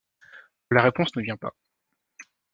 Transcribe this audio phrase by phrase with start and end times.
[0.71, 1.55] La réponse ne vient pas.